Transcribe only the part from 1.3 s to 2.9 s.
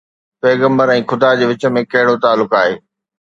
جي وچ ۾ ڪهڙو تعلق آهي؟